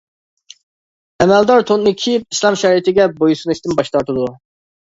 [1.25, 4.31] ئەمەلدار تونىنى كىيىپ، ئىسلام شەرىئىتىگە بويسۇنۇشتىن باش تارتىدۇ.